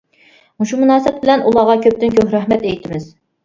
مۇشۇ 0.63 0.79
مۇناسىۋەت 0.83 1.21
بىلەن 1.27 1.47
ئۇلارغا 1.51 1.77
كۆپتىن 1.87 2.19
كۆپ 2.19 2.37
رەھمەت 2.39 2.69
ئېيتىمىز. 2.73 3.11